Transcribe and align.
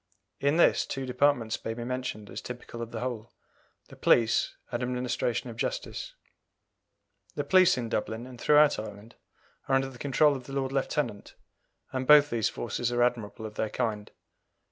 In 0.39 0.55
this 0.57 0.87
two 0.87 1.05
departments 1.05 1.63
may 1.63 1.75
be 1.75 1.83
mentioned 1.83 2.31
as 2.31 2.41
typical 2.41 2.81
of 2.81 2.89
the 2.89 3.01
whole 3.01 3.31
the 3.89 3.95
police 3.95 4.55
and 4.71 4.81
administration 4.81 5.51
of 5.51 5.57
local 5.57 5.69
justice. 5.69 6.15
The 7.35 7.43
police 7.43 7.77
in 7.77 7.87
Dublin 7.87 8.25
and 8.25 8.41
throughout 8.41 8.79
Ireland 8.79 9.13
are 9.67 9.75
under 9.75 9.89
the 9.89 9.99
control 9.99 10.35
of 10.35 10.45
the 10.47 10.53
Lord 10.53 10.71
Lieutenant, 10.71 11.35
and 11.91 12.07
both 12.07 12.31
these 12.31 12.49
forces 12.49 12.91
are 12.91 13.03
admirable 13.03 13.45
of 13.45 13.53
their 13.53 13.69
kind. 13.69 14.09